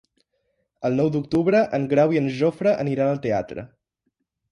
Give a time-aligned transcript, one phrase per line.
[0.87, 3.67] El nou d'octubre en Grau i en Jofre aniran al teatre.